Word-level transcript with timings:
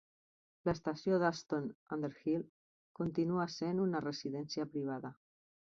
L'estació 0.69 1.19
d'Ashton 1.23 1.67
under 1.97 2.11
Hill 2.23 2.49
continua 3.01 3.49
sent 3.61 3.87
una 3.89 4.05
residència 4.09 4.69
privada. 4.75 5.19